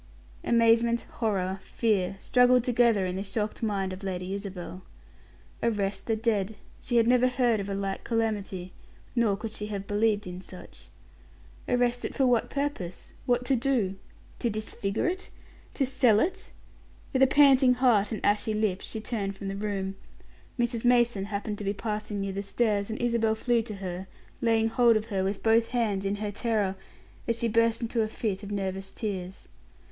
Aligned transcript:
Amazement, 0.43 1.03
horror, 1.19 1.59
fear, 1.61 2.15
struggled 2.17 2.63
together 2.63 3.05
in 3.05 3.15
the 3.17 3.21
shocked 3.21 3.61
mind 3.61 3.93
of 3.93 4.01
Lady 4.01 4.33
Isabel. 4.33 4.81
Arrest 5.61 6.07
the 6.07 6.15
dead. 6.15 6.55
She 6.81 6.95
had 6.97 7.05
never 7.07 7.27
heard 7.27 7.59
of 7.59 7.69
a 7.69 7.75
like 7.75 8.03
calamity: 8.03 8.73
nor 9.15 9.37
could 9.37 9.51
she 9.51 9.67
have 9.67 9.85
believed 9.85 10.25
in 10.25 10.41
such. 10.41 10.87
Arrest 11.69 12.03
it 12.03 12.15
for 12.15 12.25
what 12.25 12.49
purpose? 12.49 13.13
What 13.27 13.45
to 13.45 13.55
do? 13.55 13.93
To 14.39 14.49
disfigure 14.49 15.07
it? 15.07 15.29
to 15.75 15.85
sell 15.85 16.19
it? 16.19 16.51
With 17.13 17.21
a 17.21 17.27
panting 17.27 17.75
heart 17.75 18.11
and 18.11 18.25
ashy 18.25 18.55
lips, 18.55 18.87
she 18.87 18.99
turned 19.01 19.37
from 19.37 19.49
the 19.49 19.55
room. 19.55 19.97
Mrs. 20.57 20.83
Mason 20.83 21.25
happened 21.25 21.59
to 21.59 21.63
be 21.63 21.73
passing 21.73 22.19
near 22.19 22.33
the 22.33 22.41
stairs, 22.41 22.89
and 22.89 22.99
Isabel 22.99 23.35
flew 23.35 23.61
to 23.61 23.75
her, 23.75 24.07
laying 24.41 24.67
hold 24.69 24.97
of 24.97 25.05
her 25.13 25.23
with 25.23 25.43
both 25.43 25.67
hands, 25.67 26.05
in 26.05 26.15
her 26.15 26.31
terror, 26.31 26.75
as 27.27 27.37
she 27.37 27.47
burst 27.47 27.81
into 27.83 28.01
a 28.01 28.07
fit 28.07 28.41
of 28.41 28.49
nervous 28.51 28.91
tears. 28.91 29.47